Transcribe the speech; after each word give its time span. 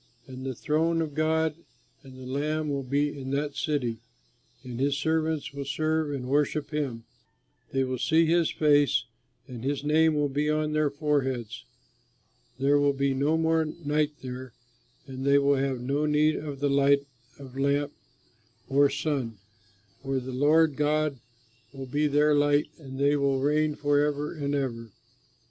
And 0.25 0.43
the 0.47 0.55
throne 0.55 0.99
of 0.99 1.13
God 1.13 1.57
and 2.01 2.17
the 2.17 2.25
Lamb 2.25 2.69
will 2.69 2.81
be 2.81 3.15
in 3.15 3.29
that 3.37 3.55
city; 3.55 3.99
and 4.63 4.79
his 4.79 4.97
servants 4.97 5.53
will 5.53 5.63
serve 5.63 6.11
and 6.11 6.27
worship 6.27 6.71
him; 6.71 7.03
they 7.69 7.83
will 7.83 7.99
see 7.99 8.25
his 8.25 8.49
face 8.49 9.03
and 9.47 9.63
his 9.63 9.83
name 9.83 10.15
will 10.15 10.27
be 10.27 10.49
on 10.49 10.71
their 10.73 10.89
foreheads. 10.89 11.65
There 12.57 12.79
will 12.79 12.93
be 12.93 13.13
no 13.13 13.37
more 13.37 13.63
night 13.63 14.13
there, 14.23 14.53
and 15.05 15.23
they 15.23 15.37
will 15.37 15.57
have 15.57 15.81
no 15.81 16.07
need 16.07 16.35
of 16.35 16.61
the 16.61 16.69
light 16.71 17.05
of 17.37 17.55
lamp 17.55 17.93
or 18.67 18.89
sun, 18.89 19.37
for 20.01 20.19
the 20.19 20.33
Lord 20.33 20.77
God 20.77 21.19
will 21.73 21.85
be 21.85 22.07
their 22.07 22.33
light, 22.33 22.71
and 22.79 22.97
they 22.97 23.15
will 23.15 23.39
reign 23.39 23.75
forever 23.75 24.33
and 24.35 24.55
ever. 24.55 24.89